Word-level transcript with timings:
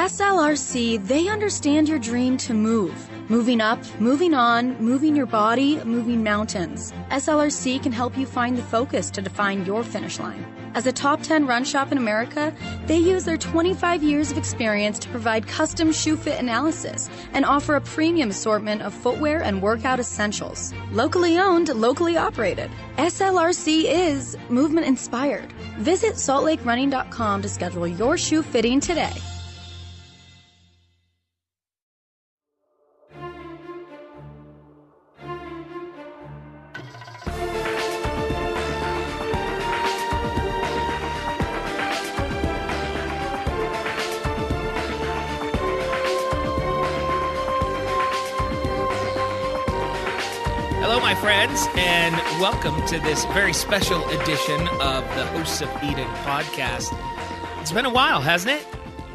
SLRC, 0.00 1.06
they 1.06 1.28
understand 1.28 1.86
your 1.86 1.98
dream 1.98 2.38
to 2.38 2.54
move. 2.54 3.10
Moving 3.28 3.60
up, 3.60 3.78
moving 4.00 4.32
on, 4.32 4.74
moving 4.82 5.14
your 5.14 5.26
body, 5.26 5.78
moving 5.84 6.22
mountains. 6.22 6.94
SLRC 7.10 7.82
can 7.82 7.92
help 7.92 8.16
you 8.16 8.24
find 8.24 8.56
the 8.56 8.62
focus 8.62 9.10
to 9.10 9.20
define 9.20 9.66
your 9.66 9.84
finish 9.84 10.18
line. 10.18 10.42
As 10.74 10.86
a 10.86 10.92
top 10.92 11.20
10 11.20 11.46
run 11.46 11.64
shop 11.64 11.92
in 11.92 11.98
America, 11.98 12.50
they 12.86 12.96
use 12.96 13.24
their 13.24 13.36
25 13.36 14.02
years 14.02 14.30
of 14.30 14.38
experience 14.38 14.98
to 15.00 15.08
provide 15.10 15.46
custom 15.46 15.92
shoe 15.92 16.16
fit 16.16 16.40
analysis 16.40 17.10
and 17.34 17.44
offer 17.44 17.76
a 17.76 17.82
premium 17.82 18.30
assortment 18.30 18.80
of 18.80 18.94
footwear 18.94 19.42
and 19.42 19.60
workout 19.60 20.00
essentials. 20.00 20.72
Locally 20.92 21.38
owned, 21.38 21.68
locally 21.68 22.16
operated. 22.16 22.70
SLRC 22.96 23.84
is 23.84 24.34
movement 24.48 24.86
inspired. 24.86 25.52
Visit 25.76 26.14
saltlakerunning.com 26.14 27.42
to 27.42 27.48
schedule 27.50 27.86
your 27.86 28.16
shoe 28.16 28.42
fitting 28.42 28.80
today. 28.80 29.12
My 51.10 51.16
friends, 51.16 51.66
and 51.74 52.14
welcome 52.40 52.86
to 52.86 53.00
this 53.00 53.24
very 53.34 53.52
special 53.52 54.08
edition 54.10 54.68
of 54.80 55.02
the 55.16 55.26
Hosts 55.32 55.60
of 55.60 55.68
Eden 55.82 56.06
podcast. 56.22 56.96
It's 57.60 57.72
been 57.72 57.84
a 57.84 57.90
while, 57.90 58.20
hasn't 58.20 58.60
it? 58.60 58.66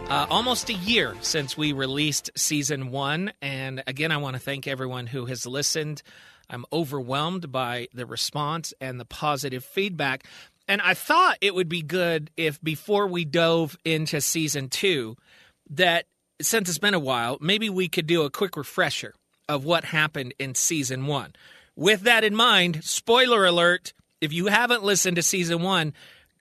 Uh, 0.10 0.28
almost 0.30 0.70
a 0.70 0.74
year 0.74 1.16
since 1.22 1.58
we 1.58 1.72
released 1.72 2.32
season 2.36 2.92
one. 2.92 3.32
And 3.42 3.82
again, 3.88 4.12
I 4.12 4.18
want 4.18 4.36
to 4.36 4.42
thank 4.42 4.68
everyone 4.68 5.08
who 5.08 5.28
has 5.28 5.48
listened. 5.48 6.04
I'm 6.50 6.66
overwhelmed 6.74 7.50
by 7.50 7.88
the 7.94 8.06
response 8.06 8.74
and 8.82 9.00
the 9.00 9.06
positive 9.06 9.64
feedback. 9.64 10.26
And 10.68 10.82
I 10.82 10.96
thought 10.96 11.38
it 11.40 11.56
would 11.56 11.70
be 11.70 11.82
good 11.82 12.30
if 12.36 12.62
before 12.62 13.08
we 13.08 13.24
dove 13.24 13.78
into 13.86 14.20
season 14.20 14.68
two, 14.68 15.16
that 15.70 16.08
since 16.42 16.68
it's 16.68 16.78
been 16.78 16.94
a 16.94 17.00
while, 17.00 17.38
maybe 17.40 17.70
we 17.70 17.88
could 17.88 18.06
do 18.06 18.24
a 18.24 18.30
quick 18.30 18.58
refresher 18.58 19.14
of 19.48 19.64
what 19.64 19.86
happened 19.86 20.34
in 20.40 20.56
season 20.56 21.08
one. 21.08 21.34
With 21.76 22.02
that 22.02 22.24
in 22.24 22.36
mind, 22.36 22.84
spoiler 22.84 23.46
alert 23.46 23.94
if 24.22 24.32
you 24.32 24.48
haven't 24.48 24.84
listened 24.84 25.18
to 25.18 25.22
season 25.22 25.62
one, 25.62 25.94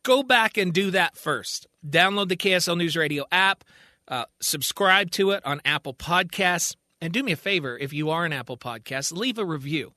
go 0.05 0.23
back 0.23 0.57
and 0.57 0.73
do 0.73 0.91
that 0.93 1.17
first. 1.17 1.67
Download 1.87 2.29
the 2.29 2.37
KSL 2.37 2.79
News 2.79 2.97
Radio 2.97 3.25
app, 3.33 3.65
uh, 4.09 4.27
subscribe 4.41 5.11
to 5.13 5.33
it 5.33 5.45
on 5.45 5.61
Apple 5.65 5.93
Podcasts, 5.93 6.77
and 7.01 7.13
do 7.13 7.23
me 7.23 7.33
a 7.33 7.37
favor 7.37 7.77
if 7.77 7.93
you 7.93 8.11
are 8.11 8.25
an 8.25 8.33
Apple 8.33 8.57
Podcast, 8.57 9.13
leave 9.13 9.39
a 9.39 9.45
review. 9.45 9.93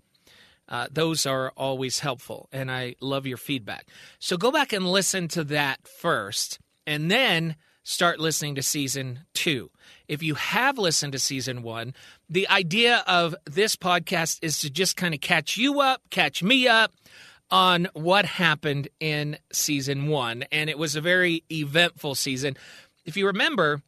Uh, 0.67 0.87
those 0.91 1.25
are 1.25 1.53
always 1.55 1.99
helpful, 1.99 2.49
and 2.51 2.69
I 2.69 2.95
love 2.99 3.25
your 3.25 3.37
feedback. 3.37 3.87
So 4.19 4.35
go 4.35 4.51
back 4.51 4.73
and 4.73 4.85
listen 4.85 5.27
to 5.29 5.43
that 5.45 5.87
first, 5.87 6.59
and 6.85 7.09
then 7.09 7.55
start 7.87 8.19
listening 8.19 8.53
to 8.53 8.61
season 8.61 9.21
two. 9.33 9.71
If 10.09 10.21
you 10.21 10.35
have 10.35 10.77
listened 10.77 11.13
to 11.13 11.19
season 11.19 11.63
one, 11.63 11.93
the 12.29 12.45
idea 12.49 13.01
of 13.07 13.33
this 13.45 13.77
podcast 13.77 14.39
is 14.41 14.59
to 14.59 14.69
just 14.69 14.97
kind 14.97 15.13
of 15.13 15.21
catch 15.21 15.55
you 15.55 15.79
up, 15.79 16.01
catch 16.09 16.43
me 16.43 16.67
up 16.67 16.91
on 17.49 17.87
what 17.93 18.25
happened 18.25 18.89
in 18.99 19.37
season 19.53 20.07
one. 20.07 20.43
And 20.51 20.69
it 20.69 20.77
was 20.77 20.97
a 20.97 21.01
very 21.01 21.45
eventful 21.49 22.15
season. 22.15 22.57
If 23.05 23.15
you 23.15 23.25
remember, 23.27 23.81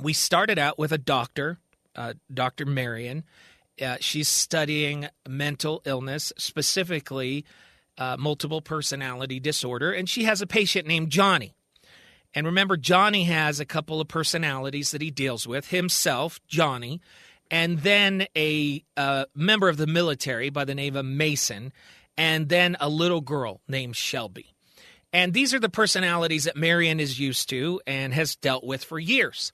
we 0.00 0.12
started 0.12 0.56
out 0.60 0.78
with 0.78 0.92
a 0.92 0.98
doctor, 0.98 1.58
uh, 1.96 2.14
Dr. 2.32 2.66
Marion. 2.66 3.24
Uh, 3.82 3.96
she's 3.98 4.28
studying 4.28 5.08
mental 5.28 5.82
illness, 5.84 6.32
specifically 6.38 7.44
uh, 7.98 8.16
multiple 8.16 8.60
personality 8.60 9.40
disorder, 9.40 9.90
and 9.90 10.08
she 10.08 10.22
has 10.22 10.40
a 10.40 10.46
patient 10.46 10.86
named 10.86 11.10
Johnny. 11.10 11.56
And 12.34 12.46
remember, 12.46 12.76
Johnny 12.76 13.24
has 13.24 13.60
a 13.60 13.64
couple 13.64 14.00
of 14.00 14.08
personalities 14.08 14.90
that 14.90 15.00
he 15.00 15.10
deals 15.10 15.46
with 15.46 15.68
himself, 15.68 16.40
Johnny, 16.48 17.00
and 17.50 17.78
then 17.80 18.26
a 18.36 18.84
uh, 18.96 19.26
member 19.34 19.68
of 19.68 19.76
the 19.76 19.86
military 19.86 20.50
by 20.50 20.64
the 20.64 20.74
name 20.74 20.96
of 20.96 21.04
Mason, 21.04 21.72
and 22.16 22.48
then 22.48 22.76
a 22.80 22.88
little 22.88 23.20
girl 23.20 23.60
named 23.68 23.94
Shelby. 23.94 24.54
And 25.12 25.32
these 25.32 25.54
are 25.54 25.60
the 25.60 25.68
personalities 25.68 26.44
that 26.44 26.56
Marion 26.56 26.98
is 26.98 27.20
used 27.20 27.48
to 27.50 27.80
and 27.86 28.12
has 28.12 28.34
dealt 28.34 28.64
with 28.64 28.82
for 28.82 28.98
years. 28.98 29.52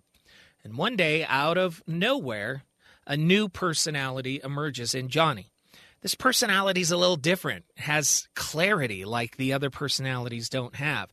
And 0.64 0.78
one 0.78 0.96
day, 0.96 1.24
out 1.26 1.58
of 1.58 1.82
nowhere, 1.86 2.64
a 3.06 3.16
new 3.16 3.48
personality 3.48 4.40
emerges 4.42 4.94
in 4.94 5.08
Johnny. 5.08 5.52
This 6.00 6.14
personality 6.14 6.80
is 6.80 6.90
a 6.90 6.96
little 6.96 7.16
different, 7.16 7.66
has 7.76 8.26
clarity 8.34 9.04
like 9.04 9.36
the 9.36 9.52
other 9.52 9.68
personalities 9.68 10.48
don't 10.48 10.76
have. 10.76 11.10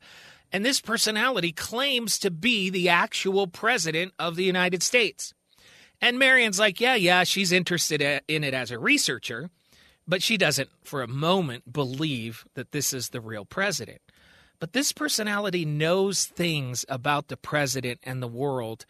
And 0.52 0.66
this 0.66 0.80
personality 0.80 1.52
claims 1.52 2.18
to 2.20 2.32
be 2.32 2.70
the 2.70 2.90
actual 2.90 3.48
president 3.48 4.14
of 4.18 4.36
the 4.36 4.44
United 4.44 4.82
States. 4.82 5.34
And 6.02 6.20
Marion's 6.20 6.60
like, 6.60 6.80
yeah, 6.80 6.96
yeah, 6.96 7.24
she's 7.24 7.52
interested 7.52 8.02
in 8.28 8.44
it 8.44 8.54
as 8.54 8.72
a 8.72 8.80
researcher, 8.80 9.50
but 10.08 10.22
she 10.22 10.38
doesn't 10.38 10.70
for 10.84 11.02
a 11.02 11.08
moment 11.08 11.74
believe 11.74 12.46
that 12.54 12.72
this 12.72 12.94
is 12.94 13.10
the 13.10 13.22
real 13.22 13.46
president. 13.46 14.02
But 14.60 14.74
this 14.74 14.92
personality 14.92 15.66
knows 15.66 16.26
things 16.26 16.86
about 16.90 17.28
the 17.28 17.38
president 17.38 18.00
and 18.04 18.22
the 18.22 18.28
world 18.28 18.86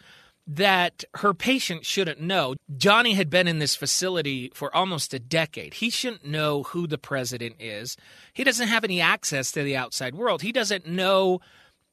that 0.47 1.03
her 1.15 1.33
patient 1.33 1.85
shouldn't 1.85 2.21
know. 2.21 2.55
Johnny 2.77 3.13
had 3.13 3.29
been 3.29 3.47
in 3.47 3.59
this 3.59 3.75
facility 3.75 4.49
for 4.53 4.73
almost 4.75 5.13
a 5.13 5.19
decade. 5.19 5.75
He 5.75 5.89
shouldn't 5.89 6.25
know 6.25 6.63
who 6.63 6.87
the 6.87 6.97
president 6.97 7.57
is. 7.59 7.97
He 8.33 8.45
doesn't 8.45 8.69
have 8.69 8.85
any 8.85 9.01
access 9.01 9.51
to 9.51 9.63
the 9.63 9.75
outside 9.75 10.15
world. 10.15 10.41
He 10.41 10.53
doesn't 10.53 10.87
know 10.87 11.41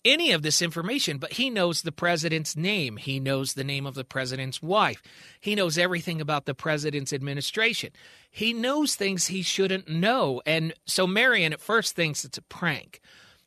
any 0.05 0.33
of 0.33 0.43
this 0.43 0.63
information, 0.63 1.19
but 1.19 1.33
he 1.33 1.51
knows 1.51 1.83
the 1.83 1.91
president's 1.91 2.57
name. 2.57 2.97
He 2.97 3.19
knows 3.19 3.55
the 3.55 3.65
name 3.65 3.87
of 3.87 3.95
the 3.95 4.05
president's 4.05 4.63
wife. 4.63 5.03
He 5.41 5.55
knows 5.55 5.79
everything 5.79 6.21
about 6.21 6.45
the 6.45 6.55
president's 6.55 7.13
administration. 7.13 7.91
He 8.31 8.53
knows 8.53 8.95
things 8.95 9.27
he 9.27 9.43
shouldn't 9.43 9.89
know. 9.89 10.43
And 10.47 10.75
so 10.87 11.07
Marion 11.07 11.53
at 11.53 11.61
first 11.61 11.97
thinks 11.97 12.25
it's 12.25 12.39
a 12.39 12.43
prank. 12.43 13.01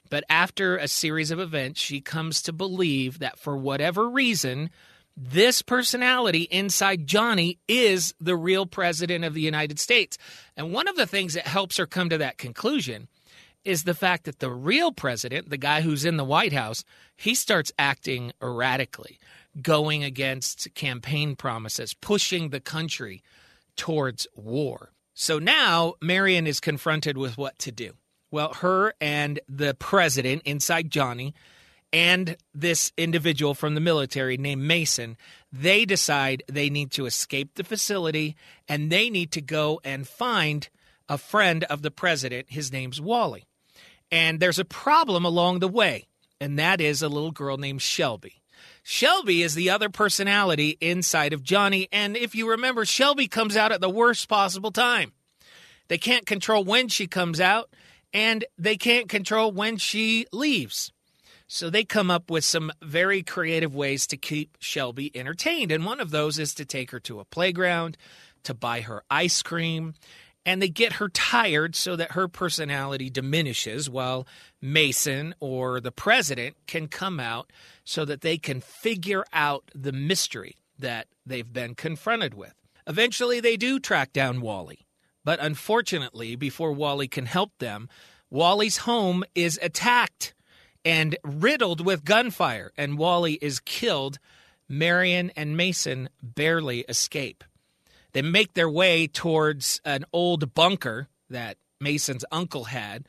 But 0.10 0.24
after 0.30 0.78
a 0.78 0.88
series 0.88 1.32
of 1.32 1.40
events, 1.40 1.80
she 1.80 2.02
comes 2.02 2.42
to 2.44 2.54
believe 2.54 3.20
that 3.20 3.38
for 3.38 3.56
whatever 3.56 4.10
reason, 4.10 4.70
this 5.20 5.64
personality 5.64 6.44
inside 6.44 7.08
Johnny 7.08 7.58
is 7.68 8.14
the 8.22 8.36
real 8.36 8.68
president 8.68 9.26
of 9.26 9.34
the 9.34 9.42
United 9.42 9.80
States. 9.80 10.16
And 10.56 10.72
one 10.72 10.88
of 10.88 10.96
the 10.96 11.08
things 11.08 11.34
that 11.34 11.48
helps 11.48 11.78
her 11.78 11.88
come 11.88 12.10
to 12.10 12.20
that 12.20 12.38
conclusion 12.38 13.08
is 13.66 13.84
the 13.84 13.96
fact 13.96 14.26
that 14.26 14.38
the 14.40 14.52
real 14.52 14.92
president, 14.92 15.50
the 15.50 15.58
guy 15.58 15.82
who's 15.82 16.06
in 16.06 16.18
the 16.18 16.24
White 16.24 16.54
House, 16.54 16.84
he 17.18 17.34
starts 17.34 17.72
acting 17.80 18.32
erratically, 18.42 19.18
going 19.60 20.04
against 20.04 20.74
campaign 20.76 21.36
promises, 21.36 21.96
pushing 21.96 22.50
the 22.50 22.62
country 22.62 23.24
towards 23.76 24.28
war. 24.36 24.92
So 25.16 25.40
now 25.40 25.96
Marion 26.00 26.46
is 26.46 26.60
confronted 26.60 27.18
with 27.18 27.40
what 27.40 27.58
to 27.60 27.72
do. 27.72 27.94
Well, 28.30 28.54
her 28.54 28.94
and 29.02 29.40
the 29.50 29.74
president 29.74 30.44
inside 30.46 30.92
Johnny 30.92 31.34
and 31.98 32.38
this 32.54 32.92
individual 32.96 33.56
from 33.56 33.74
the 33.74 33.82
military 33.82 34.38
named 34.38 34.62
Mason, 34.62 35.18
they 35.52 35.84
decide 35.84 36.44
they 36.48 36.70
need 36.70 36.92
to 36.92 37.08
escape 37.08 37.56
the 37.56 37.64
facility 37.64 38.36
and 38.68 38.92
they 38.92 39.10
need 39.10 39.32
to 39.32 39.42
go 39.42 39.82
and 39.84 40.08
find 40.08 40.70
a 41.10 41.18
friend 41.18 41.64
of 41.64 41.82
the 41.82 41.90
president. 41.90 42.52
His 42.52 42.72
name's 42.72 43.02
Wally. 43.02 43.48
And 44.12 44.40
there's 44.40 44.60
a 44.60 44.64
problem 44.64 45.26
along 45.26 45.58
the 45.58 45.68
way, 45.68 46.08
and 46.40 46.60
that 46.60 46.80
is 46.80 47.02
a 47.02 47.10
little 47.10 47.32
girl 47.32 47.58
named 47.58 47.82
Shelby. 47.82 48.44
Shelby 48.84 49.42
is 49.42 49.56
the 49.56 49.72
other 49.72 49.90
personality 49.90 50.78
inside 50.80 51.34
of 51.34 51.42
Johnny, 51.42 51.88
and 51.92 52.16
if 52.16 52.36
you 52.36 52.48
remember, 52.48 52.86
Shelby 52.86 53.28
comes 53.28 53.58
out 53.58 53.72
at 53.72 53.82
the 53.82 53.90
worst 53.90 54.30
possible 54.30 54.72
time. 54.72 55.14
They 55.88 55.98
can't 55.98 56.28
control 56.28 56.64
when 56.64 56.90
she 56.90 57.08
comes 57.08 57.42
out, 57.42 57.74
and 58.14 58.46
they 58.56 58.78
can't 58.78 59.10
control 59.10 59.52
when 59.52 59.78
she 59.78 60.28
leaves. 60.32 60.92
So 61.48 61.70
they 61.70 61.86
come 61.86 62.12
up 62.12 62.30
with 62.30 62.44
some 62.44 62.72
very 62.82 63.24
creative 63.24 63.74
ways 63.74 64.06
to 64.08 64.18
keep 64.18 64.58
Shelby 64.60 65.12
entertained. 65.16 65.72
And 65.72 65.86
one 65.86 66.02
of 66.02 66.12
those 66.12 66.38
is 66.38 66.54
to 66.56 66.66
take 66.66 66.92
her 66.92 67.00
to 67.02 67.22
a 67.22 67.26
playground, 67.26 67.98
to 68.44 68.54
buy 68.54 68.82
her 68.82 69.04
ice 69.10 69.42
cream, 69.42 69.94
and 70.46 70.62
they 70.62 70.70
get 70.70 70.94
her 70.94 71.10
tired 71.10 71.76
so 71.76 71.96
that 71.96 72.14
her 72.14 72.28
personality 72.28 73.10
diminishes 73.10 73.90
while 73.90 74.28
Mason 74.62 75.36
or 75.40 75.80
the 75.80 75.92
president 75.92 76.56
can 76.68 76.88
come 76.88 77.20
out 77.20 77.52
so 77.84 78.06
that 78.06 78.22
they 78.22 78.38
can 78.38 78.62
figure 78.62 79.26
out 79.34 79.72
the 79.74 79.92
mystery 79.92 80.56
that 80.80 81.08
they've 81.26 81.52
been 81.52 81.76
confronted 81.76 82.34
with. 82.34 82.54
Eventually, 82.86 83.40
they 83.40 83.58
do 83.58 83.80
track 83.80 84.14
down 84.14 84.40
Wally. 84.40 84.86
But 85.26 85.40
unfortunately, 85.42 86.38
before 86.38 86.72
Wally 86.72 87.10
can 87.10 87.26
help 87.26 87.52
them, 87.60 87.90
Wally's 88.30 88.78
home 88.78 89.26
is 89.36 89.60
attacked 89.62 90.34
and 90.88 91.18
riddled 91.22 91.86
with 91.86 92.06
gunfire, 92.06 92.72
and 92.78 92.98
Wally 92.98 93.34
is 93.42 93.60
killed. 93.60 94.20
Marion 94.70 95.34
and 95.36 95.58
Mason 95.58 96.08
barely 96.24 96.86
escape. 96.88 97.44
They 98.14 98.22
make 98.22 98.54
their 98.54 98.70
way 98.70 99.06
towards 99.06 99.82
an 99.84 100.06
old 100.14 100.54
bunker 100.54 101.10
that 101.30 101.58
Mason's 101.82 102.24
uncle 102.32 102.66
had, 102.66 103.06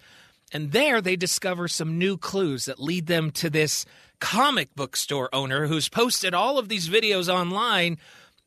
and 0.52 0.72
there 0.72 1.00
they 1.00 1.14
discover 1.14 1.69
some 1.69 1.98
new 1.98 2.16
clues 2.16 2.64
that 2.64 2.80
lead 2.80 3.06
them 3.06 3.30
to 3.32 3.48
this 3.48 3.86
comic 4.19 4.74
book 4.74 4.96
store 4.96 5.32
owner 5.32 5.69
who's 5.69 5.88
posted 5.88 6.34
all 6.34 6.58
of 6.58 6.69
these 6.69 6.88
videos 6.88 7.32
online 7.32 7.96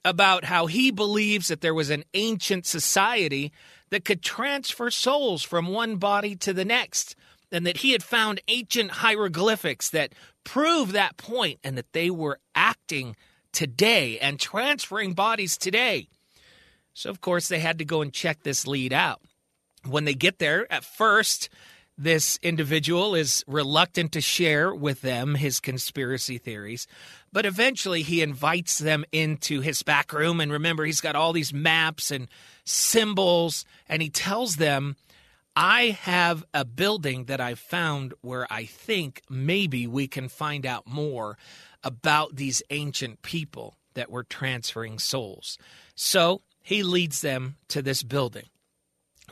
about 0.04 0.44
how 0.44 0.66
he 0.66 0.92
believes 0.92 1.48
that 1.48 1.62
there 1.62 1.74
was 1.74 1.89
an 1.89 2.04
ancient 2.13 2.66
society 2.66 3.54
that 3.92 4.04
could 4.04 4.22
transfer 4.22 4.92
souls 4.92 5.42
from 5.42 5.68
one 5.68 5.95
body 5.95 6.36
to 6.36 6.51
the 6.51 6.66
next, 6.66 7.16
and 7.51 7.65
that 7.65 7.77
he 7.77 7.92
had 7.92 8.03
found 8.03 8.42
ancient 8.48 8.92
hieroglyphics 8.92 9.89
that 9.89 10.13
prove 10.44 10.92
that 10.92 11.18
point, 11.18 11.59
and 11.63 11.77
that 11.77 11.94
they 11.94 12.09
were 12.09 12.39
acting 12.56 13.15
today 13.51 14.18
and 14.19 14.39
transferring 14.39 15.13
bodies 15.13 15.57
today. 15.57 16.07
So, 16.94 17.09
of 17.09 17.21
course, 17.21 17.48
they 17.48 17.59
had 17.59 17.77
to 17.80 17.86
go 17.86 18.01
and 18.01 18.12
check 18.12 18.44
this 18.44 18.65
lead 18.68 18.94
out. 18.94 19.21
When 19.88 20.06
they 20.06 20.13
get 20.13 20.39
there, 20.39 20.71
at 20.71 20.83
first, 20.83 21.50
this 21.98 22.39
individual 22.42 23.13
is 23.13 23.44
reluctant 23.48 24.12
to 24.13 24.21
share 24.21 24.74
with 24.74 25.01
them 25.01 25.36
his 25.36 25.59
conspiracy 25.59 26.38
theories, 26.38 26.88
but 27.31 27.45
eventually 27.45 28.01
he 28.01 28.21
invites 28.21 28.80
them 28.80 29.06
into 29.12 29.62
his 29.62 29.83
back 29.83 30.12
room. 30.12 30.39
And 30.39 30.51
remember, 30.51 30.83
he's 30.83 31.01
got 31.01 31.15
all 31.15 31.33
these 31.33 31.53
maps 31.53 32.09
and 32.09 32.27
symbols, 32.63 33.65
and 33.88 34.01
he 34.01 34.09
tells 34.09 34.56
them, 34.56 34.95
I 35.56 35.98
have 36.01 36.45
a 36.53 36.63
building 36.63 37.25
that 37.25 37.42
I 37.42 37.56
found 37.56 38.13
where 38.21 38.48
I 38.50 38.65
think 38.65 39.21
maybe 39.30 39.86
we 39.86 40.07
can 40.07 40.30
find 40.30 40.65
out 40.65 40.88
more 40.88 41.38
about 41.83 42.36
these 42.36 42.63
ancient 42.69 43.21
people 43.21 43.75
that 43.94 44.09
were 44.09 44.24
transferring 44.24 44.98
souls. 45.00 45.57
So 45.95 46.42
he 46.62 46.83
leads 46.83 47.21
them 47.21 47.57
to 47.68 47.81
this 47.81 48.03
building. 48.03 48.45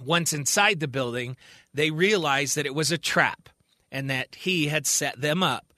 Once 0.03 0.33
inside 0.33 0.79
the 0.79 0.87
building, 0.87 1.37
they 1.73 1.91
realize 1.91 2.53
that 2.55 2.65
it 2.65 2.75
was 2.75 2.91
a 2.91 2.97
trap 2.97 3.49
and 3.91 4.09
that 4.09 4.35
he 4.35 4.67
had 4.67 4.85
set 4.85 5.19
them 5.19 5.41
up. 5.41 5.73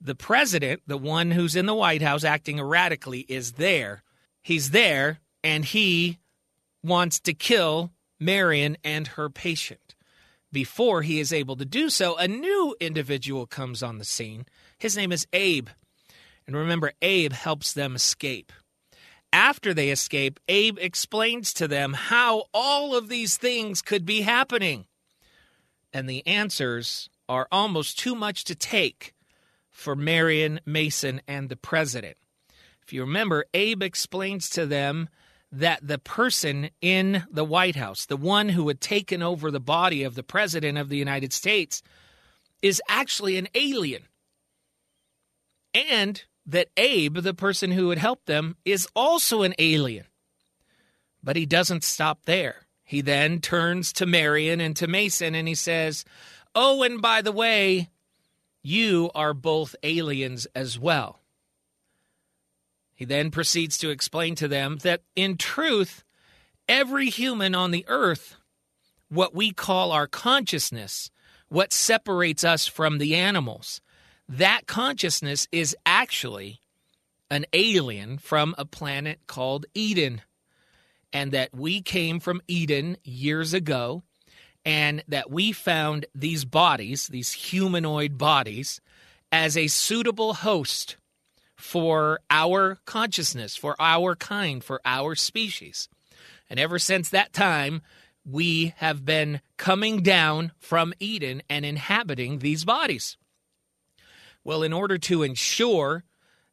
The 0.00 0.14
president, 0.14 0.82
the 0.86 0.98
one 0.98 1.30
who's 1.30 1.56
in 1.56 1.66
the 1.66 1.74
White 1.74 2.02
House 2.02 2.24
acting 2.24 2.58
erratically, 2.58 3.20
is 3.20 3.52
there. 3.52 4.02
He's 4.42 4.70
there 4.70 5.20
and 5.42 5.64
he 5.64 6.18
wants 6.82 7.20
to 7.20 7.32
kill 7.32 7.92
Marion 8.20 8.76
and 8.84 9.06
her 9.08 9.30
patient. 9.30 9.83
Before 10.54 11.02
he 11.02 11.18
is 11.18 11.32
able 11.32 11.56
to 11.56 11.64
do 11.64 11.90
so, 11.90 12.16
a 12.16 12.28
new 12.28 12.76
individual 12.78 13.44
comes 13.44 13.82
on 13.82 13.98
the 13.98 14.04
scene. 14.04 14.46
His 14.78 14.96
name 14.96 15.10
is 15.10 15.26
Abe. 15.32 15.68
And 16.46 16.54
remember, 16.54 16.92
Abe 17.02 17.32
helps 17.32 17.72
them 17.72 17.96
escape. 17.96 18.52
After 19.32 19.74
they 19.74 19.90
escape, 19.90 20.38
Abe 20.48 20.78
explains 20.78 21.52
to 21.54 21.66
them 21.66 21.92
how 21.94 22.44
all 22.54 22.94
of 22.94 23.08
these 23.08 23.36
things 23.36 23.82
could 23.82 24.06
be 24.06 24.20
happening. 24.20 24.86
And 25.92 26.08
the 26.08 26.24
answers 26.24 27.08
are 27.28 27.48
almost 27.50 27.98
too 27.98 28.14
much 28.14 28.44
to 28.44 28.54
take 28.54 29.12
for 29.72 29.96
Marion 29.96 30.60
Mason 30.64 31.20
and 31.26 31.48
the 31.48 31.56
president. 31.56 32.16
If 32.80 32.92
you 32.92 33.00
remember, 33.00 33.44
Abe 33.54 33.82
explains 33.82 34.48
to 34.50 34.66
them 34.66 35.08
that 35.58 35.86
the 35.86 35.98
person 35.98 36.70
in 36.80 37.24
the 37.30 37.44
White 37.44 37.76
House, 37.76 38.06
the 38.06 38.16
one 38.16 38.48
who 38.48 38.68
had 38.68 38.80
taken 38.80 39.22
over 39.22 39.50
the 39.50 39.60
body 39.60 40.02
of 40.02 40.14
the 40.14 40.22
president 40.22 40.78
of 40.78 40.88
the 40.88 40.96
United 40.96 41.32
States, 41.32 41.82
is 42.60 42.82
actually 42.88 43.36
an 43.36 43.48
alien. 43.54 44.02
And 45.72 46.22
that 46.46 46.68
Abe, 46.76 47.18
the 47.18 47.34
person 47.34 47.70
who 47.70 47.90
had 47.90 47.98
helped 47.98 48.26
them, 48.26 48.56
is 48.64 48.88
also 48.94 49.42
an 49.42 49.54
alien. 49.58 50.06
But 51.22 51.36
he 51.36 51.46
doesn't 51.46 51.84
stop 51.84 52.24
there. 52.24 52.66
He 52.82 53.00
then 53.00 53.40
turns 53.40 53.92
to 53.94 54.06
Marion 54.06 54.60
and 54.60 54.76
to 54.76 54.86
Mason 54.86 55.34
and 55.34 55.48
he 55.48 55.54
says, 55.54 56.04
Oh, 56.54 56.82
and 56.82 57.00
by 57.00 57.22
the 57.22 57.32
way, 57.32 57.88
you 58.62 59.10
are 59.14 59.34
both 59.34 59.74
aliens 59.82 60.46
as 60.54 60.78
well. 60.78 61.20
He 62.94 63.04
then 63.04 63.30
proceeds 63.30 63.76
to 63.78 63.90
explain 63.90 64.34
to 64.36 64.48
them 64.48 64.78
that 64.78 65.02
in 65.16 65.36
truth, 65.36 66.04
every 66.68 67.10
human 67.10 67.54
on 67.54 67.70
the 67.70 67.84
earth, 67.88 68.36
what 69.08 69.34
we 69.34 69.50
call 69.50 69.92
our 69.92 70.06
consciousness, 70.06 71.10
what 71.48 71.72
separates 71.72 72.44
us 72.44 72.66
from 72.66 72.98
the 72.98 73.14
animals, 73.14 73.80
that 74.28 74.66
consciousness 74.66 75.48
is 75.52 75.76
actually 75.84 76.60
an 77.30 77.44
alien 77.52 78.18
from 78.18 78.54
a 78.56 78.64
planet 78.64 79.18
called 79.26 79.66
Eden. 79.74 80.22
And 81.12 81.30
that 81.32 81.54
we 81.54 81.80
came 81.80 82.18
from 82.18 82.40
Eden 82.48 82.96
years 83.04 83.54
ago, 83.54 84.02
and 84.64 85.04
that 85.06 85.30
we 85.30 85.52
found 85.52 86.06
these 86.14 86.44
bodies, 86.44 87.06
these 87.06 87.32
humanoid 87.32 88.18
bodies, 88.18 88.80
as 89.30 89.56
a 89.56 89.68
suitable 89.68 90.34
host 90.34 90.96
for 91.64 92.20
our 92.28 92.76
consciousness, 92.84 93.56
for 93.56 93.74
our 93.80 94.14
kind, 94.14 94.62
for 94.62 94.82
our 94.84 95.14
species. 95.14 95.88
And 96.50 96.60
ever 96.60 96.78
since 96.78 97.08
that 97.08 97.32
time, 97.32 97.80
we 98.22 98.74
have 98.76 99.06
been 99.06 99.40
coming 99.56 100.02
down 100.02 100.52
from 100.58 100.92
Eden 101.00 101.42
and 101.48 101.64
inhabiting 101.64 102.38
these 102.40 102.66
bodies. 102.66 103.16
Well, 104.44 104.62
in 104.62 104.74
order 104.74 104.98
to 104.98 105.22
ensure 105.22 106.04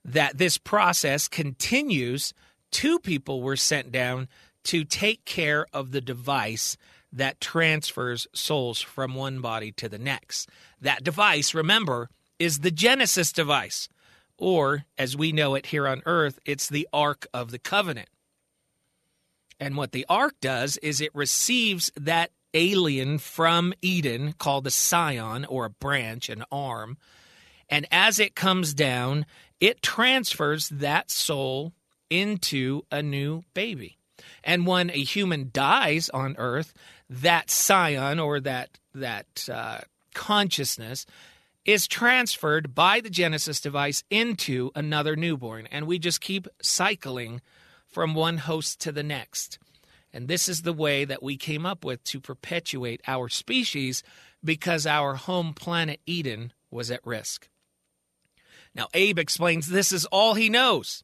that 0.06 0.38
this 0.38 0.58
process 0.58 1.28
continues, 1.28 2.34
two 2.72 2.98
people 2.98 3.42
were 3.42 3.58
sent 3.58 3.92
down 3.92 4.30
to 4.64 4.86
take 4.86 5.26
care 5.26 5.68
of 5.74 5.92
the 5.92 6.02
device 6.02 6.78
that 7.12 7.42
transfers 7.42 8.28
souls 8.34 8.80
from 8.80 9.14
one 9.14 9.42
body 9.42 9.74
to 9.74 9.90
the 9.90 10.00
next. 10.00 10.50
That 10.80 11.04
device, 11.04 11.54
remember, 11.54 12.10
is 12.40 12.60
the 12.60 12.72
Genesis 12.72 13.34
device, 13.34 13.90
or 14.42 14.86
as 14.98 15.16
we 15.16 15.32
know 15.32 15.56
it 15.56 15.68
here 15.68 15.88
on 15.88 16.02
earth, 16.06 16.40
it's 16.46 16.68
the 16.68 16.88
Ark 16.92 17.28
of 17.34 17.52
the 17.52 17.60
Covenant. 17.60 18.10
And 19.60 19.78
what 19.78 19.92
the 19.92 20.06
Ark 20.10 20.36
does 20.42 20.78
is 20.78 21.00
it 21.00 21.16
receives 21.16 21.92
that 21.96 22.32
alien 22.54 23.20
from 23.20 23.74
Eden 23.82 24.34
called 24.34 24.68
a 24.68 24.72
scion 24.72 25.46
or 25.46 25.66
a 25.66 25.70
branch, 25.70 26.28
an 26.28 26.44
arm 26.52 26.98
and 27.72 27.88
as 27.90 28.20
it 28.20 28.36
comes 28.36 28.74
down, 28.74 29.26
it 29.62 29.82
transfers 29.82 30.68
that 30.70 31.10
soul 31.10 31.72
into 32.10 32.84
a 32.92 33.02
new 33.02 33.44
baby. 33.54 33.98
And 34.44 34.68
when 34.68 34.90
a 34.90 35.04
human 35.04 35.50
dies 35.54 36.10
on 36.10 36.36
earth, 36.38 36.74
that 37.10 37.50
scion 37.50 38.20
or 38.20 38.42
that 38.42 38.78
that 38.94 39.48
uh, 39.50 39.80
consciousness 40.14 41.06
is 41.66 41.88
transferred 41.88 42.74
by 42.74 43.00
the 43.00 43.10
Genesis 43.10 43.62
device 43.62 44.04
into 44.10 44.72
another 44.76 45.16
newborn, 45.16 45.68
and 45.72 45.86
we 45.86 46.00
just 46.00 46.22
keep 46.22 46.48
cycling 46.62 47.42
from 47.88 48.16
one 48.16 48.38
host 48.38 48.80
to 48.82 48.92
the 48.92 49.04
next. 49.04 49.60
And 50.14 50.28
this 50.28 50.50
is 50.50 50.62
the 50.62 50.74
way 50.74 51.06
that 51.06 51.24
we 51.24 51.38
came 51.38 51.66
up 51.66 51.86
with 51.86 52.04
to 52.06 52.20
perpetuate 52.20 53.02
our 53.08 53.30
species 53.30 54.04
because 54.44 54.88
our 54.88 55.16
home 55.16 55.54
planet 55.54 56.00
Eden 56.06 56.52
was 56.70 56.90
at 56.90 57.06
risk. 57.06 57.48
Now, 58.74 58.88
Abe 58.94 59.20
explains 59.20 59.68
this 59.68 59.92
is 59.92 60.06
all 60.06 60.34
he 60.34 60.50
knows. 60.50 61.04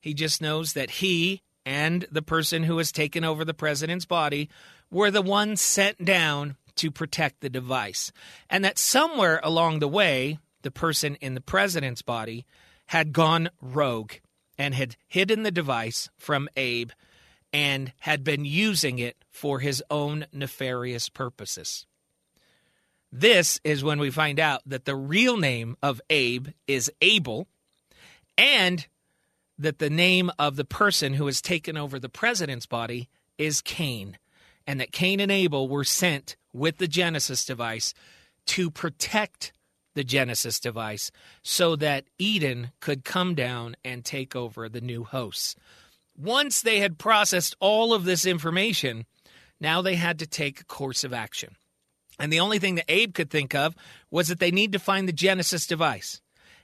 He 0.00 0.14
just 0.14 0.40
knows 0.40 0.74
that 0.74 0.90
he 0.90 1.42
and 1.64 2.06
the 2.12 2.22
person 2.22 2.62
who 2.62 2.78
has 2.78 2.92
taken 2.92 3.24
over 3.24 3.44
the 3.44 3.54
president's 3.54 4.04
body 4.04 4.48
were 4.90 5.10
the 5.10 5.22
ones 5.22 5.60
sent 5.60 6.04
down 6.04 6.56
to 6.76 6.90
protect 6.90 7.40
the 7.40 7.50
device. 7.50 8.12
And 8.48 8.64
that 8.64 8.78
somewhere 8.78 9.40
along 9.42 9.78
the 9.78 9.88
way, 9.88 10.38
the 10.62 10.70
person 10.70 11.16
in 11.16 11.34
the 11.34 11.40
president's 11.40 12.02
body 12.02 12.46
had 12.86 13.12
gone 13.12 13.50
rogue 13.60 14.12
and 14.58 14.74
had 14.74 14.96
hidden 15.06 15.42
the 15.42 15.50
device 15.50 16.08
from 16.16 16.48
Abe 16.56 16.90
and 17.52 17.92
had 18.00 18.24
been 18.24 18.44
using 18.44 18.98
it 18.98 19.16
for 19.30 19.60
his 19.60 19.82
own 19.90 20.26
nefarious 20.32 21.08
purposes. 21.08 21.86
This 23.12 23.60
is 23.64 23.84
when 23.84 23.98
we 23.98 24.10
find 24.10 24.38
out 24.40 24.62
that 24.66 24.84
the 24.84 24.96
real 24.96 25.36
name 25.36 25.76
of 25.82 26.00
Abe 26.10 26.48
is 26.66 26.90
Abel 27.00 27.46
and 28.36 28.86
that 29.58 29.78
the 29.78 29.90
name 29.90 30.30
of 30.38 30.56
the 30.56 30.64
person 30.64 31.14
who 31.14 31.26
has 31.26 31.40
taken 31.40 31.76
over 31.76 31.98
the 31.98 32.08
president's 32.08 32.66
body 32.66 33.08
is 33.38 33.60
Cain, 33.62 34.18
and 34.66 34.80
that 34.80 34.92
Cain 34.92 35.20
and 35.20 35.30
Abel 35.30 35.68
were 35.68 35.84
sent 35.84 36.36
with 36.52 36.78
the 36.78 36.88
Genesis 36.88 37.44
device 37.44 37.94
to 38.46 38.70
protect 38.70 39.52
the 39.94 40.04
Genesis 40.04 40.60
device 40.60 41.10
so 41.42 41.76
that 41.76 42.04
Eden 42.18 42.70
could 42.80 43.04
come 43.04 43.34
down 43.34 43.76
and 43.84 44.04
take 44.04 44.36
over 44.36 44.68
the 44.68 44.80
new 44.80 45.04
hosts. 45.04 45.56
Once 46.16 46.60
they 46.60 46.80
had 46.80 46.98
processed 46.98 47.56
all 47.60 47.92
of 47.92 48.04
this 48.04 48.24
information, 48.26 49.06
now 49.60 49.82
they 49.82 49.96
had 49.96 50.18
to 50.18 50.26
take 50.26 50.60
a 50.60 50.64
course 50.64 51.02
of 51.02 51.12
action. 51.12 51.56
And 52.18 52.32
the 52.32 52.40
only 52.40 52.58
thing 52.58 52.76
that 52.76 52.86
Abe 52.88 53.14
could 53.14 53.30
think 53.30 53.54
of 53.54 53.74
was 54.10 54.28
that 54.28 54.38
they 54.38 54.50
need 54.50 54.72
to 54.72 54.78
find 54.78 55.06
the 55.06 55.12
Genesis 55.12 55.66
device. 55.66 56.20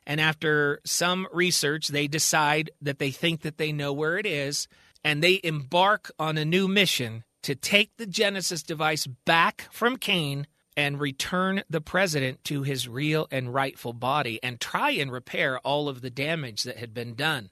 And 0.06 0.20
after 0.20 0.80
some 0.84 1.28
research, 1.32 1.88
they 1.88 2.08
decide 2.08 2.70
that 2.80 2.98
they 2.98 3.10
think 3.10 3.42
that 3.42 3.58
they 3.58 3.72
know 3.72 3.92
where 3.92 4.18
it 4.18 4.26
is, 4.26 4.66
and 5.04 5.22
they 5.22 5.40
embark 5.44 6.10
on 6.18 6.38
a 6.38 6.44
new 6.44 6.66
mission 6.68 7.24
to 7.42 7.54
take 7.54 7.96
the 7.96 8.06
Genesis 8.06 8.62
device 8.62 9.06
back 9.06 9.68
from 9.70 9.96
Cain 9.96 10.46
and 10.76 11.00
return 11.00 11.62
the 11.68 11.80
president 11.80 12.42
to 12.44 12.62
his 12.62 12.88
real 12.88 13.26
and 13.30 13.52
rightful 13.52 13.92
body 13.92 14.38
and 14.42 14.60
try 14.60 14.90
and 14.90 15.12
repair 15.12 15.58
all 15.58 15.88
of 15.88 16.00
the 16.00 16.10
damage 16.10 16.62
that 16.62 16.78
had 16.78 16.94
been 16.94 17.14
done. 17.14 17.50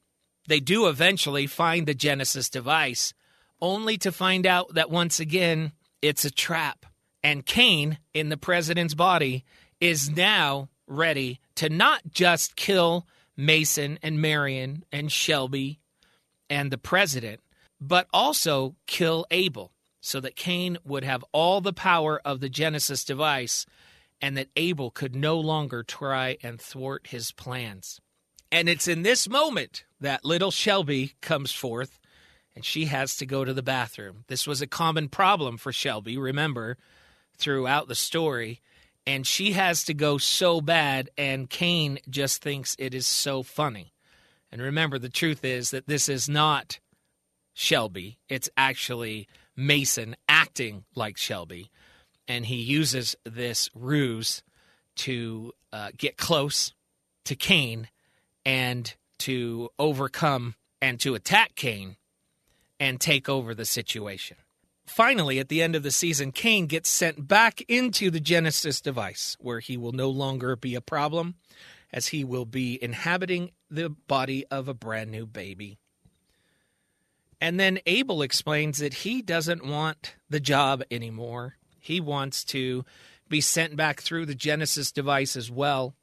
They 0.48 0.60
do 0.60 0.88
eventually 0.88 1.46
find 1.46 1.86
the 1.86 1.94
Genesis 1.94 2.48
device, 2.48 3.12
only 3.60 3.98
to 3.98 4.10
find 4.10 4.46
out 4.46 4.74
that 4.74 4.90
once 4.90 5.20
again 5.20 5.72
it's 6.00 6.24
a 6.24 6.30
trap. 6.30 6.86
And 7.22 7.44
Cain, 7.44 7.98
in 8.14 8.30
the 8.30 8.38
president's 8.38 8.94
body, 8.94 9.44
is 9.80 10.10
now 10.10 10.70
ready 10.86 11.40
to 11.56 11.68
not 11.68 12.00
just 12.10 12.56
kill 12.56 13.06
Mason 13.36 13.98
and 14.02 14.20
Marion 14.20 14.84
and 14.90 15.12
Shelby 15.12 15.78
and 16.48 16.70
the 16.70 16.78
president, 16.78 17.40
but 17.80 18.06
also 18.12 18.76
kill 18.86 19.26
Abel 19.30 19.72
so 20.00 20.20
that 20.20 20.36
Cain 20.36 20.78
would 20.84 21.04
have 21.04 21.24
all 21.32 21.60
the 21.60 21.72
power 21.72 22.20
of 22.24 22.40
the 22.40 22.48
Genesis 22.48 23.04
device 23.04 23.66
and 24.20 24.36
that 24.36 24.48
Abel 24.56 24.90
could 24.90 25.14
no 25.14 25.38
longer 25.38 25.82
try 25.82 26.36
and 26.42 26.60
thwart 26.60 27.08
his 27.08 27.32
plans. 27.32 28.00
And 28.52 28.68
it's 28.68 28.88
in 28.88 29.02
this 29.02 29.28
moment 29.28 29.84
that 30.00 30.24
little 30.24 30.50
Shelby 30.50 31.14
comes 31.20 31.52
forth 31.52 31.98
and 32.54 32.64
she 32.64 32.86
has 32.86 33.16
to 33.16 33.26
go 33.26 33.44
to 33.44 33.54
the 33.54 33.62
bathroom. 33.62 34.24
This 34.26 34.46
was 34.46 34.60
a 34.60 34.66
common 34.66 35.08
problem 35.08 35.56
for 35.56 35.72
Shelby, 35.72 36.18
remember, 36.18 36.76
throughout 37.36 37.88
the 37.88 37.94
story. 37.94 38.60
And 39.06 39.26
she 39.26 39.52
has 39.52 39.84
to 39.84 39.94
go 39.94 40.18
so 40.18 40.60
bad, 40.60 41.08
and 41.16 41.48
Cain 41.48 41.98
just 42.08 42.42
thinks 42.42 42.76
it 42.78 42.92
is 42.92 43.06
so 43.06 43.42
funny. 43.42 43.94
And 44.52 44.60
remember, 44.60 44.98
the 44.98 45.08
truth 45.08 45.44
is 45.44 45.70
that 45.70 45.86
this 45.86 46.08
is 46.08 46.28
not 46.28 46.80
Shelby, 47.54 48.18
it's 48.28 48.50
actually 48.56 49.26
Mason 49.60 50.16
acting 50.28 50.84
like 50.94 51.16
Shelby, 51.16 51.70
and 52.26 52.46
he 52.46 52.56
uses 52.56 53.14
this 53.24 53.68
ruse 53.74 54.42
to 54.96 55.52
uh, 55.72 55.90
get 55.96 56.16
close 56.16 56.72
to 57.24 57.36
Cain 57.36 57.88
and 58.44 58.94
to 59.18 59.68
overcome 59.78 60.54
and 60.80 60.98
to 61.00 61.14
attack 61.14 61.54
Cain 61.54 61.96
and 62.78 63.00
take 63.00 63.28
over 63.28 63.54
the 63.54 63.66
situation. 63.66 64.38
Finally, 64.86 65.38
at 65.38 65.48
the 65.48 65.62
end 65.62 65.76
of 65.76 65.82
the 65.82 65.90
season, 65.90 66.32
Cain 66.32 66.66
gets 66.66 66.88
sent 66.88 67.28
back 67.28 67.60
into 67.68 68.10
the 68.10 68.18
Genesis 68.18 68.80
device, 68.80 69.36
where 69.38 69.60
he 69.60 69.76
will 69.76 69.92
no 69.92 70.08
longer 70.08 70.56
be 70.56 70.74
a 70.74 70.80
problem, 70.80 71.36
as 71.92 72.08
he 72.08 72.24
will 72.24 72.46
be 72.46 72.82
inhabiting 72.82 73.52
the 73.70 73.90
body 73.90 74.44
of 74.46 74.66
a 74.66 74.74
brand 74.74 75.10
new 75.10 75.26
baby. 75.26 75.78
And 77.40 77.58
then 77.58 77.80
Abel 77.86 78.22
explains 78.22 78.78
that 78.78 78.94
he 78.94 79.22
doesn't 79.22 79.64
want 79.64 80.14
the 80.28 80.40
job 80.40 80.82
anymore. 80.90 81.56
He 81.78 82.00
wants 82.00 82.44
to 82.46 82.84
be 83.28 83.40
sent 83.40 83.76
back 83.76 84.00
through 84.00 84.26
the 84.26 84.34
Genesis 84.34 84.92
device 84.92 85.36
as 85.36 85.50
well. 85.50 85.94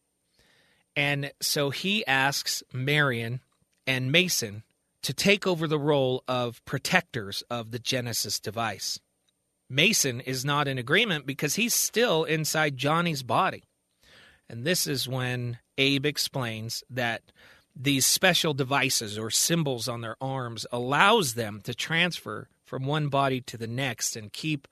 And 0.96 1.32
so 1.40 1.70
he 1.70 2.06
asks 2.08 2.64
Marion 2.74 3.42
and 3.86 4.12
Mason 4.12 4.64
to 5.04 5.14
take 5.14 5.46
over 5.46 5.68
the 5.68 5.78
role 5.78 6.24
of 6.28 6.64
protectors 6.66 7.44
of 7.50 7.70
the 7.70 7.80
Genesis 7.80 8.40
device. 8.40 9.00
Mason 9.70 10.22
is 10.22 10.44
not 10.44 10.68
in 10.68 10.78
agreement 10.78 11.26
because 11.28 11.56
he's 11.56 11.74
still 11.74 12.24
inside 12.24 12.78
Johnny's 12.78 13.22
body. 13.22 13.64
And 14.50 14.66
this 14.66 14.88
is 14.88 15.08
when 15.08 15.60
Abe 15.78 16.06
explains 16.06 16.84
that 16.90 17.22
these 17.80 18.06
special 18.06 18.54
devices 18.54 19.18
or 19.18 19.30
symbols 19.30 19.88
on 19.88 20.02
their 20.02 20.16
arms 20.20 20.66
allows 20.72 21.36
them 21.36 21.62
to 21.64 21.76
transfer 21.76 22.48
from 22.66 22.86
one 22.86 23.08
body 23.08 23.40
to 23.42 23.58
the 23.58 23.68
next 23.68 24.16
and 24.16 24.34
keep 24.34 24.68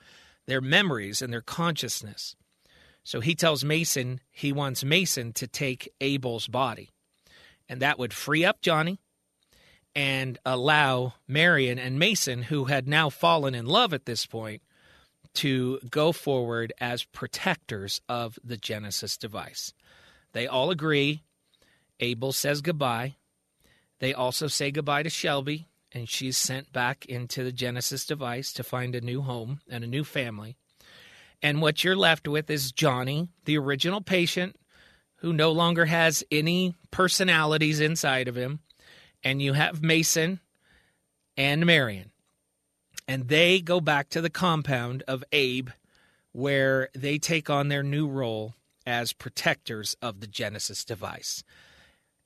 their 0.47 0.61
memories 0.61 1.21
and 1.21 1.31
their 1.31 1.41
consciousness. 1.41 2.35
So 3.03 3.19
he 3.19 3.35
tells 3.35 3.63
Mason 3.63 4.21
he 4.31 4.51
wants 4.51 4.83
Mason 4.83 5.33
to 5.33 5.47
take 5.47 5.93
Abel's 6.01 6.47
body. 6.47 6.89
And 7.69 7.81
that 7.81 7.99
would 7.99 8.13
free 8.13 8.43
up 8.43 8.61
Johnny 8.61 8.99
and 9.95 10.37
allow 10.45 11.13
Marion 11.27 11.79
and 11.79 11.99
Mason, 11.99 12.43
who 12.43 12.65
had 12.65 12.87
now 12.87 13.09
fallen 13.09 13.55
in 13.55 13.65
love 13.65 13.93
at 13.93 14.05
this 14.05 14.25
point, 14.25 14.61
to 15.35 15.79
go 15.89 16.11
forward 16.11 16.73
as 16.79 17.03
protectors 17.05 18.01
of 18.09 18.39
the 18.43 18.57
Genesis 18.57 19.17
device. 19.17 19.73
They 20.33 20.47
all 20.47 20.71
agree 20.71 21.23
Abel 21.99 22.31
says 22.31 22.61
goodbye. 22.61 23.15
They 23.99 24.13
also 24.13 24.47
say 24.47 24.71
goodbye 24.71 25.03
to 25.03 25.09
Shelby, 25.09 25.67
and 25.91 26.09
she's 26.09 26.37
sent 26.37 26.73
back 26.73 27.05
into 27.05 27.43
the 27.43 27.51
Genesis 27.51 28.05
device 28.05 28.51
to 28.53 28.63
find 28.63 28.95
a 28.95 29.01
new 29.01 29.21
home 29.21 29.61
and 29.69 29.83
a 29.83 29.87
new 29.87 30.03
family. 30.03 30.57
And 31.41 31.61
what 31.61 31.83
you're 31.83 31.95
left 31.95 32.27
with 32.27 32.49
is 32.49 32.71
Johnny, 32.71 33.29
the 33.45 33.57
original 33.57 34.01
patient, 34.01 34.57
who 35.17 35.31
no 35.31 35.51
longer 35.51 35.85
has 35.85 36.23
any 36.31 36.75
personalities 36.91 37.79
inside 37.79 38.27
of 38.27 38.35
him. 38.35 38.59
And 39.23 39.41
you 39.41 39.53
have 39.53 39.81
Mason 39.81 40.39
and 41.37 41.65
Marion. 41.65 42.11
And 43.07 43.27
they 43.27 43.59
go 43.59 43.79
back 43.79 44.09
to 44.09 44.21
the 44.21 44.29
compound 44.29 45.03
of 45.07 45.23
Abe, 45.31 45.69
where 46.31 46.89
they 46.93 47.17
take 47.17 47.49
on 47.49 47.69
their 47.69 47.83
new 47.83 48.07
role 48.07 48.55
as 48.85 49.13
protectors 49.13 49.95
of 50.01 50.19
the 50.19 50.27
Genesis 50.27 50.83
device. 50.83 51.43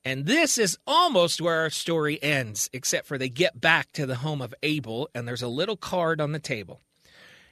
And 0.04 0.24
this 0.24 0.56
is 0.56 0.78
almost 0.86 1.40
where 1.40 1.60
our 1.60 1.70
story 1.70 2.22
ends, 2.22 2.70
except 2.72 3.06
for 3.06 3.18
they 3.18 3.28
get 3.28 3.60
back 3.60 3.92
to 3.92 4.06
the 4.06 4.16
home 4.16 4.40
of 4.40 4.54
Abel, 4.62 5.10
and 5.14 5.28
there's 5.28 5.42
a 5.42 5.48
little 5.48 5.76
card 5.76 6.20
on 6.20 6.32
the 6.32 6.38
table. 6.38 6.80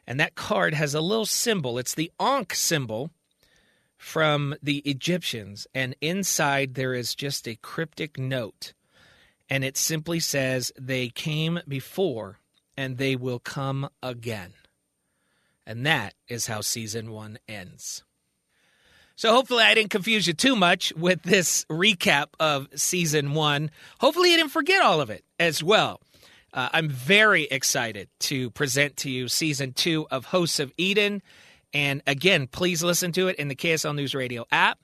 And 0.07 0.19
that 0.19 0.35
card 0.35 0.73
has 0.73 0.95
a 0.95 1.03
little 1.03 1.27
symbol. 1.27 1.79
It's 1.79 1.95
the 1.95 2.11
Ankh 2.19 2.55
symbol 2.55 3.11
from 3.99 4.55
the 4.63 4.79
Egyptians. 4.79 5.67
And 5.75 5.95
inside 6.01 6.75
there 6.75 6.95
is 6.95 7.15
just 7.15 7.47
a 7.47 7.57
cryptic 7.57 8.19
note. 8.19 8.73
And 9.51 9.65
it 9.65 9.77
simply 9.77 10.21
says, 10.21 10.73
They 10.79 11.11
came 11.11 11.61
before, 11.69 12.39
and 12.77 12.97
they 12.97 13.17
will 13.17 13.39
come 13.39 13.91
again. 14.03 14.55
And 15.67 15.85
that 15.85 16.15
is 16.29 16.47
how 16.47 16.63
season 16.63 17.11
one 17.13 17.39
ends. 17.47 18.03
So 19.19 19.33
hopefully 19.33 19.65
I 19.65 19.75
didn't 19.75 19.91
confuse 19.91 20.29
you 20.29 20.33
too 20.33 20.55
much 20.55 20.93
with 20.95 21.25
this 21.25 21.65
recap 21.65 22.27
of 22.39 22.69
season 22.77 23.35
one. 23.35 23.73
Hopefully 23.99 24.31
you 24.31 24.37
didn't 24.37 24.53
forget 24.53 24.81
all 24.81 25.01
of 25.01 25.11
it 25.11 25.25
as 25.41 25.61
well. 25.61 26.01
Uh, 26.55 26.69
I'm 26.73 26.89
very 26.89 27.43
excited 27.43 28.09
to 28.21 28.51
present 28.51 28.97
to 28.99 29.11
you 29.11 29.27
season 29.27 29.73
two 29.73 30.07
of 30.13 30.27
Hosts 30.27 30.61
of 30.61 30.73
Eden. 30.77 31.21
And 31.75 32.01
again, 32.07 32.47
please 32.47 32.85
listen 32.85 33.11
to 33.11 33.27
it 33.27 33.35
in 33.41 33.49
the 33.49 33.57
KSL 33.57 33.97
News 33.97 34.15
Radio 34.15 34.47
app, 34.53 34.79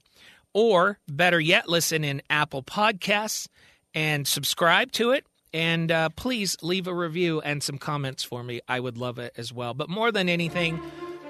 or 0.53 0.99
better 1.07 1.39
yet, 1.39 1.69
listen 1.69 2.03
in 2.03 2.21
Apple 2.29 2.65
Podcasts 2.65 3.47
and 3.95 4.27
subscribe 4.27 4.91
to 4.93 5.13
it. 5.13 5.25
And 5.53 5.93
uh, 5.93 6.09
please 6.09 6.57
leave 6.61 6.89
a 6.89 6.95
review 6.95 7.41
and 7.41 7.63
some 7.63 7.79
comments 7.79 8.25
for 8.25 8.43
me. 8.43 8.63
I 8.67 8.81
would 8.81 8.99
love 8.99 9.21
it 9.21 9.33
as 9.37 9.53
well. 9.53 9.75
But 9.75 9.89
more 9.89 10.11
than 10.11 10.29
anything, 10.29 10.81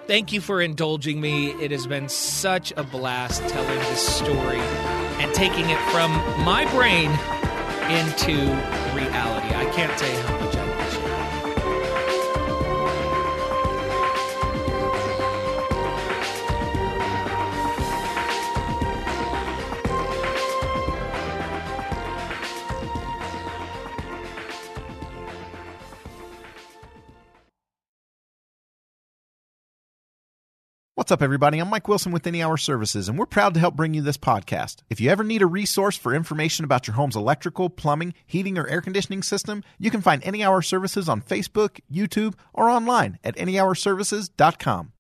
Thank 0.06 0.34
you 0.34 0.42
for 0.42 0.60
indulging 0.60 1.18
me. 1.18 1.52
It 1.52 1.70
has 1.70 1.86
been 1.86 2.10
such 2.10 2.74
a 2.76 2.82
blast 2.82 3.40
telling 3.48 3.78
this 3.78 4.06
story 4.06 4.58
and 4.58 5.32
taking 5.32 5.70
it 5.70 5.80
from 5.90 6.12
my 6.44 6.66
brain 6.72 7.10
into 7.88 8.36
reality. 8.94 9.54
I 9.54 9.70
can't 9.74 9.96
tell 9.98 10.10
you 10.10 10.20
how 10.20 10.40
much 10.44 10.53
What's 31.04 31.12
up, 31.12 31.20
everybody? 31.20 31.58
I'm 31.58 31.68
Mike 31.68 31.86
Wilson 31.86 32.12
with 32.12 32.26
Any 32.26 32.42
Hour 32.42 32.56
Services, 32.56 33.10
and 33.10 33.18
we're 33.18 33.26
proud 33.26 33.52
to 33.52 33.60
help 33.60 33.76
bring 33.76 33.92
you 33.92 34.00
this 34.00 34.16
podcast. 34.16 34.76
If 34.88 35.02
you 35.02 35.10
ever 35.10 35.22
need 35.22 35.42
a 35.42 35.46
resource 35.46 35.98
for 35.98 36.14
information 36.14 36.64
about 36.64 36.86
your 36.86 36.94
home's 36.94 37.14
electrical, 37.14 37.68
plumbing, 37.68 38.14
heating, 38.26 38.56
or 38.56 38.66
air 38.66 38.80
conditioning 38.80 39.22
system, 39.22 39.62
you 39.78 39.90
can 39.90 40.00
find 40.00 40.24
Any 40.24 40.42
Hour 40.42 40.62
Services 40.62 41.06
on 41.06 41.20
Facebook, 41.20 41.78
YouTube, 41.92 42.36
or 42.54 42.70
online 42.70 43.18
at 43.22 43.36
anyhourservices.com. 43.36 44.92